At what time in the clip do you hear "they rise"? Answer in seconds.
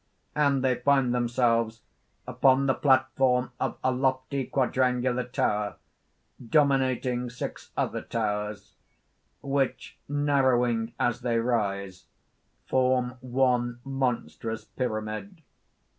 11.21-12.05